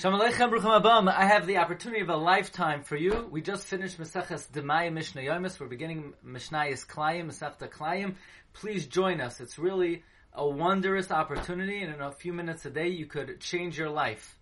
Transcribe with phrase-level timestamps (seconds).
[0.00, 1.12] Shalom Bruchim Abam.
[1.12, 3.26] I have the opportunity of a lifetime for you.
[3.32, 5.58] We just finished Maseches Demai Mishnah Yomis.
[5.58, 8.14] We're beginning Mishnayis Klayim, Masechta Klayim.
[8.52, 9.40] Please join us.
[9.40, 13.76] It's really a wondrous opportunity, and in a few minutes a day, you could change
[13.76, 14.38] your life.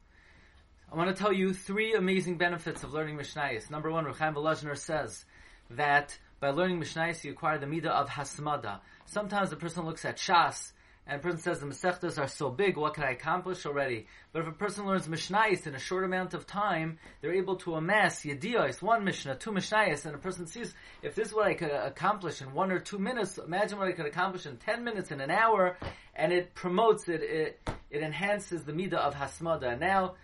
[0.93, 3.71] I want to tell you three amazing benefits of learning Mishnayis.
[3.71, 5.25] Number one, Ruchaim Volozhiner says
[5.71, 8.81] that by learning Mishnayis, you acquire the midah of hasmada.
[9.07, 10.73] Sometimes the person looks at Shas
[11.07, 14.07] and a person says the Masechtas are so big, what can I accomplish already?
[14.33, 17.75] But if a person learns Mishnayis in a short amount of time, they're able to
[17.77, 21.55] amass Yediyos, one Mishnah, two Mishnayis, and a person sees, if this is what I
[21.55, 25.11] could accomplish in one or two minutes, imagine what I could accomplish in ten minutes,
[25.13, 25.77] in an hour,
[26.15, 27.61] and it promotes it, it,
[27.91, 29.79] it enhances the Midah of Hasmada.
[29.79, 30.17] Now,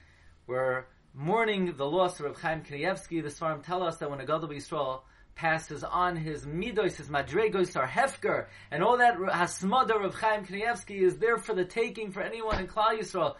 [0.48, 3.22] we're mourning the loss of Reb Chaim Kanievsky.
[3.22, 5.02] The Svarim tell us that when a Gadol Yisrael
[5.34, 11.02] passes on his midos, his madregos, our hefker, and all that hasmada of Chaim Kanievsky
[11.02, 13.34] is there for the taking for anyone in Klal Yisrael.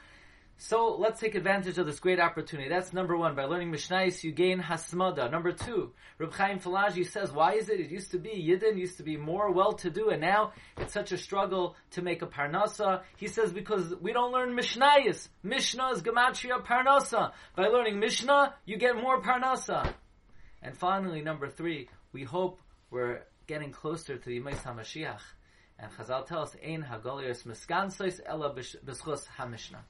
[0.59, 2.68] So let's take advantage of this great opportunity.
[2.68, 3.34] That's number one.
[3.34, 5.29] By learning Mishnais, you gain hasmada.
[5.29, 7.80] Number two, Reb Chaim Falaji says, why is it?
[7.80, 11.18] It used to be Yidden used to be more well-to-do, and now it's such a
[11.18, 13.02] struggle to make a parnasa.
[13.16, 15.27] He says because we don't learn Mishnais.
[15.43, 17.32] Mishnah is gematria parnasa.
[17.56, 19.93] By learning Mishnah, you get more parnasa.
[20.63, 22.60] And finally, number three, we hope
[22.91, 25.21] we're getting closer to the Yemais HaMashiach.
[25.79, 29.80] And Chazal tells us, Ein hagolios miskansois ela b'schus HaMishnah.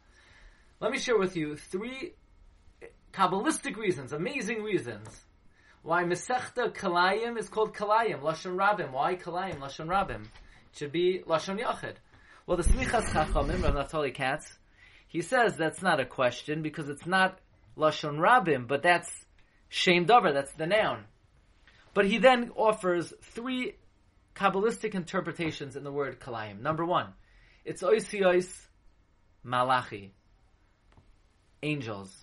[0.81, 2.15] Let me share with you three
[3.13, 5.09] Kabbalistic reasons, amazing reasons,
[5.83, 8.93] why Masechta Kalayim is called Kalayim, Lashon Rabim.
[8.93, 10.23] Why Kalayim, Lashon Rabim?
[10.23, 11.97] It should be Lashon Yachid.
[12.47, 14.59] Well, the Smichas Chachamim, Rav Naftali Katz,
[15.09, 17.39] he says that's not a question because it's not
[17.77, 19.22] Lashon Rabim, but that's
[19.75, 21.05] Shem Dover, that's the noun.
[21.95, 23.77] But he then offers three
[24.37, 26.61] Kabbalistic interpretations in the word Kalayim.
[26.61, 27.15] Number one,
[27.65, 28.47] it's Oisios
[29.43, 30.13] Malachi,
[31.63, 32.15] angels.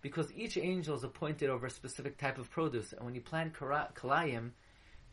[0.00, 2.94] Because each angel is appointed over a specific type of produce.
[2.94, 4.52] And when you plant Kalayim,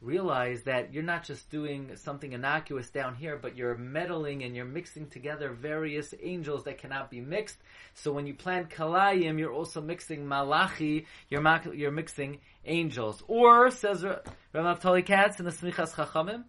[0.02, 4.66] realize that you're not just doing something innocuous down here, but you're meddling and you're
[4.66, 7.58] mixing together various angels that cannot be mixed.
[7.94, 11.44] So when you plant kalayim, you're also mixing malachi, you're,
[11.74, 13.24] you're mixing angels.
[13.28, 16.44] Or, says Rav Naftali Katz in the Smichas Chachamim,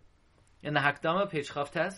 [0.62, 1.94] in the Hakdama, page Chavtes,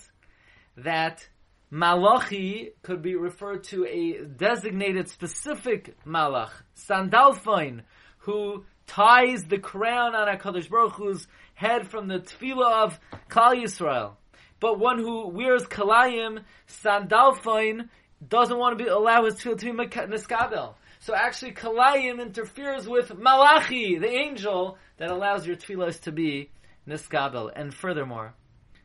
[0.77, 1.29] that
[1.71, 7.83] malachi could be referred to a designated specific malach, sandalphine,
[8.19, 14.15] who ties the crown on HaKadosh Baruch Hu's head from the tefillah of Klal Yisrael.
[14.59, 17.89] But one who wears kalayim, sandalphine,
[18.27, 20.75] doesn't want to be, allow his tefillah to be niskabel.
[21.01, 26.51] So actually kalayim interferes with malachi, the angel, that allows your tefillahs to be
[26.89, 27.53] niskabel.
[27.55, 28.35] And furthermore,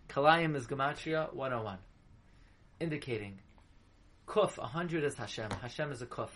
[0.09, 1.79] kalayim is gematria 101,
[2.79, 3.39] indicating
[4.27, 5.49] kuf, 100 is Hashem.
[5.61, 6.29] Hashem is a kuf.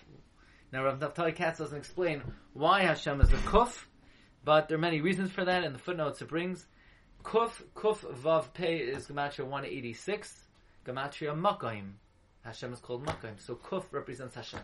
[0.71, 2.21] Now, Rav Naftali Katz doesn't explain
[2.53, 3.85] why Hashem is a kuf,
[4.43, 5.63] but there are many reasons for that.
[5.63, 6.65] In the footnotes, it brings
[7.23, 10.33] kuf kuf vav pei is gematria 186,
[10.85, 11.91] gematria makayim.
[12.43, 14.59] Hashem is called makayim, so kuf represents Hashem.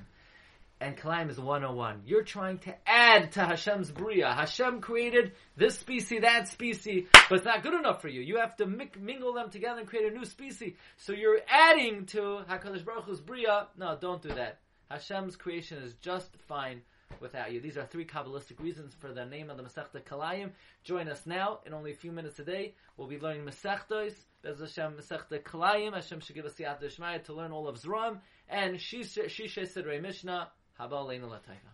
[0.82, 2.02] And Kalayim is 101.
[2.06, 4.34] You're trying to add to Hashem's Bria.
[4.34, 8.20] Hashem created this species, that species, but it's not good enough for you.
[8.20, 10.74] You have to mingle them together and create a new species.
[10.98, 13.68] So you're adding to HaKadosh Baruch Hu's Bria.
[13.78, 14.60] No, don't do that.
[14.94, 16.82] Hashem's creation is just fine
[17.20, 17.60] without you.
[17.60, 20.52] These are three Kabbalistic reasons for the name of the Masechta Kalayim.
[20.84, 22.76] Join us now in only a few minutes a day.
[22.96, 25.96] We'll be learning Masechtos, Bez Hashem Masechta Kalayim.
[25.96, 30.50] Hashem should give us the Shmaya to learn all of Zram and Shisha Sidrei Mishnah.
[30.80, 31.72] Leina Latayva.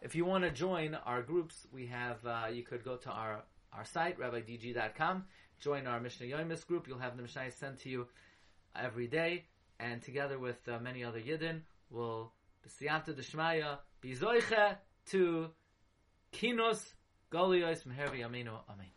[0.00, 3.42] If you want to join our groups, we have, uh, you could go to our,
[3.70, 5.24] our site, rabbidg.com,
[5.60, 6.88] join our Mishnah Yomis group.
[6.88, 8.06] You'll have the Mishnah sent to you
[8.74, 9.44] every day,
[9.78, 11.60] and together with uh, many other Yidden,
[11.94, 12.32] will
[12.64, 14.66] b'siyanta d'shmaya be zoiche
[15.12, 15.22] to
[16.32, 16.82] kinos
[17.30, 18.93] golios mehervi amenu amen.